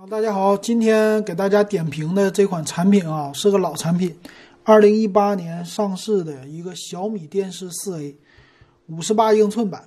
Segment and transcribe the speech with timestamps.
[0.00, 4.16] 好，大家好，今天给大家点评的这款产品啊，是个老产品，
[4.64, 8.16] 二零一八年上市的一个小米电视四 A，
[8.86, 9.86] 五十八英寸版。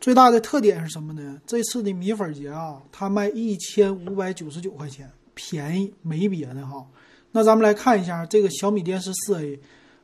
[0.00, 1.38] 最大的特点是什么呢？
[1.46, 6.86] 这次的米粉节啊，它卖一千五百九十九块钱，便宜没别的哈。
[7.32, 9.60] 那咱们来看一下这个小米电视四 A，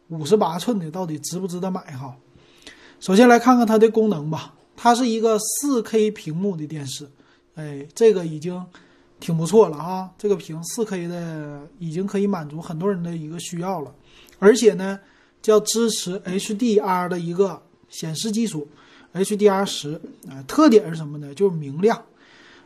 [0.08, 2.14] 五十八寸的到底值不值得买哈？
[3.00, 7.08] 首先来看看它的功能吧，它是一个四 K 屏幕的电视，
[7.54, 8.62] 哎，这个已经。
[9.20, 13.94] 挺不错了哈，这个屏四 K 的已经可以满足很多人的一个需要了，
[14.38, 14.98] 而且呢，
[15.42, 18.66] 叫支持 HDR 的一个显示技术
[19.12, 21.34] ，HDR 十啊，特点是什么呢？
[21.34, 22.02] 就是明亮。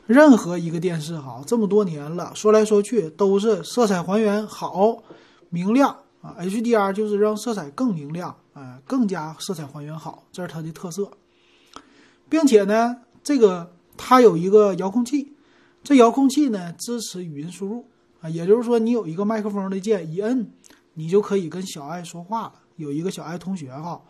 [0.07, 5.03] 任何一个电视哈，这么多年了，说来说去都是色彩还原好、
[5.49, 11.11] 明亮啊，HDR 就是让色彩更明亮啊，更加色彩还原好，这是它的特色，
[12.29, 15.34] 并且呢，这个它有一个遥控器。
[15.85, 17.85] 这遥控器呢支持语音输入
[18.23, 20.51] 啊，也就是说你有一个麦克风的键一摁，
[20.95, 22.55] 你就可以跟小爱说话了。
[22.77, 24.01] 有一个小爱同学哈，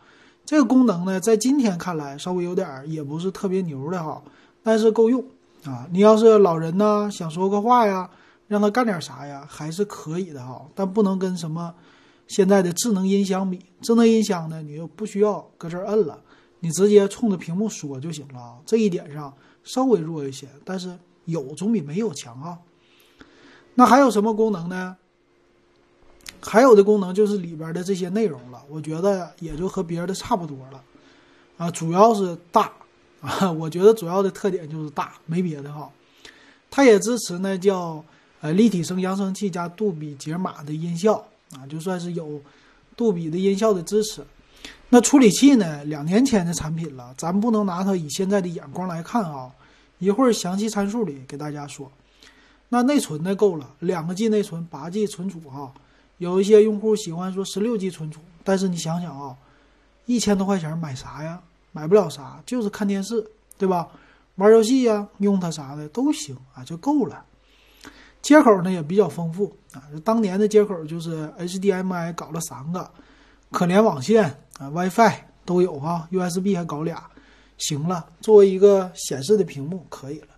[0.47, 4.23] 这个功能呢在今天看来稍微有点儿也不是特别牛的哈，
[4.63, 5.23] 但是够用
[5.65, 5.89] 啊。
[5.91, 8.09] 你要是老人呢想说个话呀，
[8.47, 10.65] 让他干点啥呀，还是可以的哈。
[10.77, 11.75] 但不能跟什么
[12.29, 16.23] 现在的智能音箱比，智能音箱呢你就不需要搁这儿摁了，
[16.61, 18.55] 你直接冲着屏幕说就行了啊。
[18.65, 20.97] 这一点上稍微弱一些，但是。
[21.25, 22.59] 有总比没有强啊。
[23.75, 24.97] 那还有什么功能呢？
[26.41, 30.83] 还有的功能就是里边的这些内容了，我觉得也就和别人的差不多了
[31.57, 31.71] 啊。
[31.71, 32.71] 主要是大
[33.23, 35.91] 啊，我觉得主要的特点就是大，没别的哈。
[36.71, 38.05] 它也支持呢，叫
[38.43, 41.15] 呃立体声扬声器加杜比解码的音效
[41.57, 42.41] 啊，就算是有
[42.95, 44.23] 杜比的音效的支持。
[44.91, 49.51] 那处理器呢，两年前的产品了，咱不能拿它以现在的眼光来看啊。
[49.99, 51.91] 一会儿详细参数里给大家说，
[52.69, 55.73] 那内存呢够了，两个 G 内存，八 G 存储哈。
[56.19, 59.37] 有一些用户喜欢说十六 G 存储，但是你想想啊，
[60.07, 61.41] 一千多块钱买啥呀？
[61.73, 63.25] 买不了啥，就是看电视，
[63.59, 63.89] 对吧？
[64.37, 67.25] 玩游戏呀，用它啥的都行啊，就够了。
[68.23, 72.91] 接口呢也比较丰富啊，当年的接口就是 HDMI 搞了三个，
[73.51, 74.25] 可连网线
[74.59, 75.13] 啊，WiFi
[75.45, 77.11] 都有哈，USB 还搞俩。
[77.59, 80.29] 行了，作为一个显示的屏幕可以了，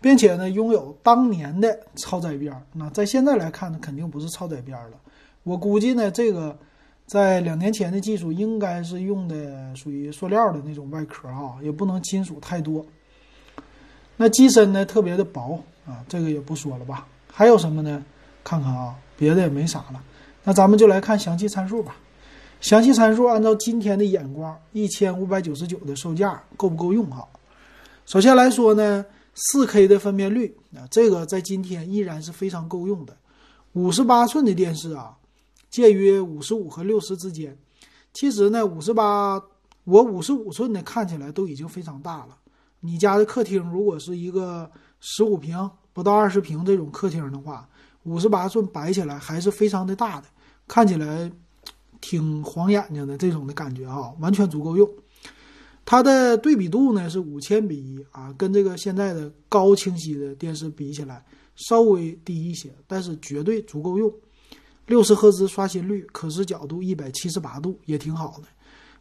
[0.00, 2.62] 并且呢，拥有当年的超窄边儿。
[2.72, 4.96] 那在现在来看呢，肯定不是超窄边儿了。
[5.42, 6.56] 我估计呢，这个
[7.06, 12.84] 在两年前的技术应该是用的属于塑料的那种外壳啊，也不能金属太多。
[14.16, 17.06] 那机身呢，特别的薄啊，这个也不说了吧。
[17.32, 18.04] 还有什么呢？
[18.44, 20.02] 看看啊，别的也没啥了。
[20.44, 21.96] 那咱们就来看详细参数吧。
[22.60, 27.26] 详细参数按照今天的眼光，一千五百九十九的售价够不够用哈？
[28.04, 29.04] 首先来说呢，
[29.34, 33.16] 四 K 的分辨率啊，这个在今天依然是非常够用的。
[33.74, 35.16] 五十八寸的电视啊，
[35.70, 37.56] 介于五十五和六十之间。
[38.12, 39.40] 其实呢，五十八
[39.84, 42.36] 我五十五寸的看起来都已经非常大了。
[42.80, 47.68] 你家的客厅如果是一个十五平不到二十平这种客厅的话，
[48.02, 50.26] 五十八寸摆起来还是非常的大的，
[50.66, 51.30] 看起来。
[52.00, 54.88] 挺晃眼睛的这种的感觉哈，完全足够用。
[55.84, 61.24] 它的对比度呢是五千比一啊，跟这个现在的高清晰的电视比起来
[61.56, 64.12] 稍微低一些，但是绝对足够用。
[64.86, 68.44] 六十赫兹刷新率，可视角度一百七十八度也挺好的。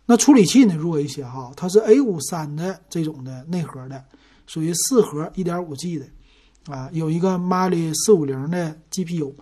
[0.06, 4.04] 那处理器呢弱一些哈，它是 A 五三的这种的内核的，
[4.48, 6.06] 属于四核一点五 G 的
[6.74, 9.34] 啊，有一个 Mali 四五零的 GPU，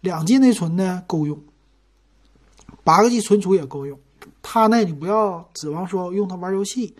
[0.00, 1.38] 两 G 内存呢够用。
[2.86, 3.98] 八个 G 存储也够用，
[4.40, 6.94] 它呢，你不要指望说用它玩游戏，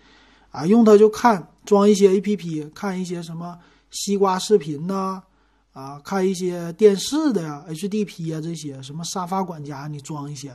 [0.51, 3.57] 啊，用它就看装一些 APP，看一些什么
[3.89, 5.23] 西瓜视频呐，
[5.71, 10.53] 啊，看一些电视的呀，HDP 啊这些什么沙发管家，你装一些，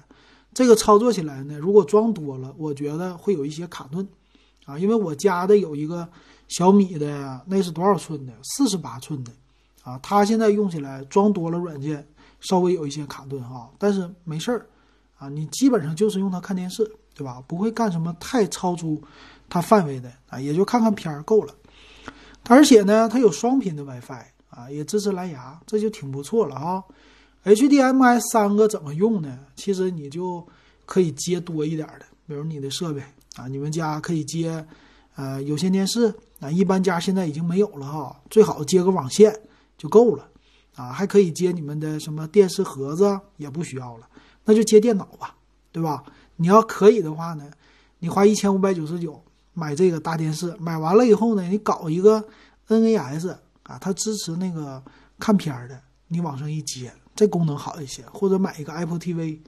[0.52, 4.06] 这个操作起来呢，如果装多了，我觉得会有一些卡顿，
[4.66, 6.06] 啊，因为我家的有一个
[6.48, 8.34] 小米的，那是多少寸的？
[8.42, 9.32] 四十八寸的，
[9.82, 12.06] 啊，它现在用起来装多了软件，
[12.40, 14.66] 稍微有一些卡顿哈，但是没事儿。
[15.22, 16.84] 啊，你基本上就是用它看电视，
[17.14, 17.40] 对吧？
[17.46, 19.00] 不会干什么太超出
[19.48, 21.54] 它范围的啊，也就看看片儿够了。
[22.48, 26.82] 而且呢，它有双频的 WiFi 啊，也支持蓝牙，这就挺不错了哈。
[27.44, 29.38] HDMI 三个怎么用呢？
[29.54, 30.44] 其实你就
[30.86, 33.00] 可以接多一点的，比如你的设备
[33.36, 34.66] 啊，你们家可以接
[35.14, 39.32] 呃有线电视啊，一般家现在已经没有了哈，最好接个网线
[39.78, 40.26] 就够了
[40.74, 44.08] 啊，还可以接你们的什么电视盒子也不需要了。
[44.44, 45.34] 那就接电脑吧，
[45.70, 46.02] 对吧？
[46.36, 47.50] 你要可以的话呢，
[48.00, 49.22] 你花一千五百九十九
[49.54, 52.24] 买这个大电视，买完了以后呢，你搞一个
[52.68, 53.30] NAS
[53.62, 54.82] 啊，它支持那个
[55.18, 58.02] 看片儿的，你往上一接，这功能好一些。
[58.12, 59.38] 或者买一个 Apple TV，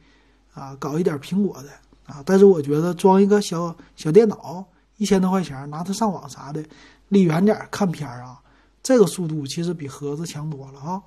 [0.52, 1.70] 啊，搞一点苹果的
[2.06, 2.22] 啊。
[2.24, 4.64] 但是我觉得装一个小小电脑，
[4.98, 6.64] 一千多块钱，拿它上网啥的，
[7.08, 8.40] 离远点看片儿啊，
[8.82, 11.02] 这个速度其实比盒子强多了啊。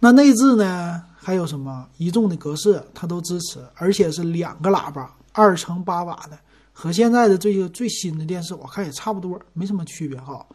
[0.00, 1.02] 那内置呢？
[1.16, 6.38] 还有什么一众的格式，它都支持，而且是两个喇叭，二乘八瓦的，
[6.72, 10.46] 和现在的这个最新的电视我看也差不多，没什么区别哈。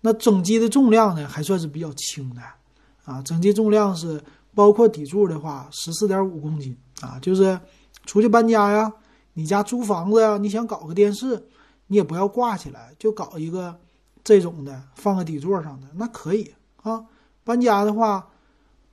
[0.00, 2.40] 那整机的重量呢，还算是比较轻的
[3.04, 4.22] 啊，整机重量是
[4.54, 7.58] 包括底座的话，十四点五公斤啊，就是
[8.06, 8.90] 出去搬家呀，
[9.34, 11.44] 你家租房子呀，你想搞个电视，
[11.88, 13.76] 你也不要挂起来，就搞一个
[14.24, 17.04] 这种的，放个底座上的，那可以啊。
[17.44, 18.26] 搬家的话，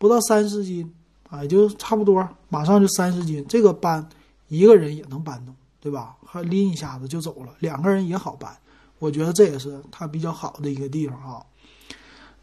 [0.03, 0.93] 不到三十斤。
[1.29, 4.07] 啊，也就差不多，马上就三十斤，这个搬
[4.49, 6.15] 一个人也能搬动，对吧？
[6.23, 8.55] 还拎一下子就走了，两个人也好搬，
[8.99, 11.43] 我觉得这也是它比较好的一个地方哈。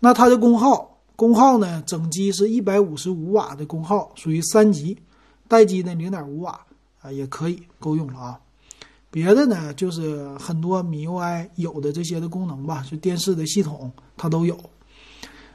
[0.00, 4.98] 那它的功耗，功耗呢，整机是一百五十五瓦的功耗，属于三级，
[5.46, 6.60] 待机呢零点五瓦
[7.00, 8.40] 啊，也可以够用了啊。
[9.08, 14.58] 别的呢，就是很多 MIUI 有的这些的功能吧，就电视的系统它都有，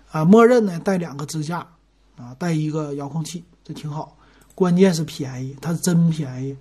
[0.10, 1.68] 啊，默认呢带两个支架。
[2.16, 4.18] 啊，带一个遥控器，这挺好。
[4.54, 6.56] 关键是便宜，它真便宜。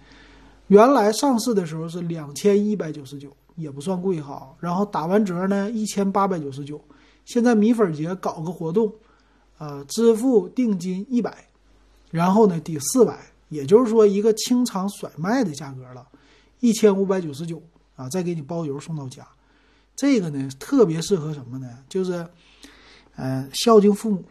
[0.67, 4.53] 原来上市的时候是两千一百九十九，也不算贵哈。
[4.59, 6.83] 然后打完折呢，一千八百九十九。
[7.25, 8.93] 现在米粉节搞个活动，
[9.59, 11.47] 呃，支付定金一百，
[12.11, 13.19] 然后呢抵四百，
[13.49, 16.07] 也就是说一个清仓甩卖的价格了，
[16.61, 17.63] 一千五百九十九
[17.95, 19.27] 啊，再给你包邮送到家。
[19.95, 21.79] 这个呢特别适合什么呢？
[21.89, 22.27] 就是，
[23.15, 24.25] 呃，孝敬父母。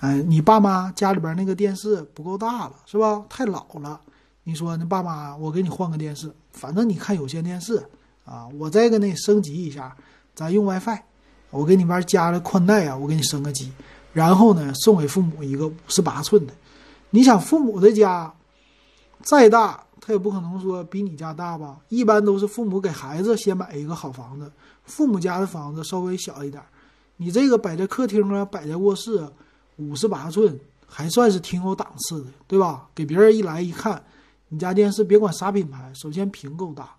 [0.00, 3.24] 哎，你爸妈家里边那个电视不够大了，是吧？
[3.28, 4.00] 太老了。
[4.42, 7.82] 你说那爸妈，我给你换个电视，反正你看有线电视
[8.26, 9.96] 啊，我再给你升级一下，
[10.34, 10.98] 咱用 WiFi，
[11.48, 13.72] 我给你边加了宽带啊，我给你升个级，
[14.12, 16.52] 然后呢，送给父母一个五十八寸的。
[17.08, 18.30] 你想父母的家
[19.22, 21.78] 再大，他也不可能说比你家大吧？
[21.88, 24.52] 一般都是父母给孩子先买一个好房子，
[24.84, 26.62] 父母家的房子稍微小一点，
[27.16, 29.26] 你这个摆在客厅啊，摆在卧室。
[29.76, 32.88] 五十八寸还算是挺有档次的，对吧？
[32.94, 34.02] 给别人一来一看，
[34.48, 36.94] 你家电视别管啥品牌，首先屏够大，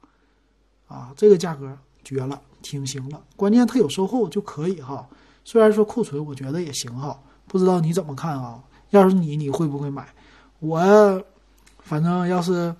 [0.87, 3.21] 啊，这个价格绝了，挺行了。
[3.35, 5.07] 关键它有售后就可以哈。
[5.43, 7.17] 虽然说库存，我觉得也行哈。
[7.47, 8.61] 不知道你怎么看啊？
[8.89, 10.07] 要是你，你会不会买？
[10.59, 11.23] 我
[11.79, 12.75] 反正要是，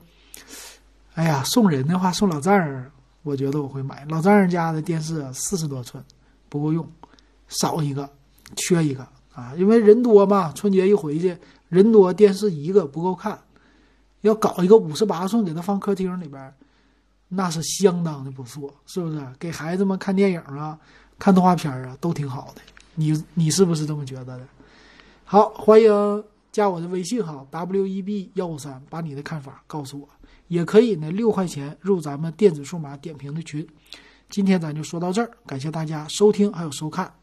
[1.13, 2.91] 哎呀，送人的话，送老丈人，
[3.24, 4.03] 我觉得我会买。
[4.09, 6.03] 老丈人家的电视四十多寸，
[6.50, 6.86] 不够用，
[7.48, 8.09] 少一个，
[8.56, 9.07] 缺一个。
[9.36, 11.38] 啊，因为人多嘛，春节一回去，
[11.70, 13.38] 人多电视一个不够看，
[14.22, 16.54] 要搞一个五十八寸给他放客厅里边，
[17.28, 19.22] 那是相当的不错，是不是？
[19.38, 20.80] 给孩子们看电影啊，
[21.20, 22.62] 看动画片啊，都挺好的。
[22.96, 24.48] 你你是不是这么觉得的？
[25.26, 26.24] 好，欢迎
[26.54, 30.08] 加我的微信哈，w e b 幺五三，把你的看法告诉我，
[30.48, 33.68] 也可以呢，六块钱入咱们电子数码点评的群。
[34.30, 37.14] 今天咱就说到这儿，感谢大家收听还有收看。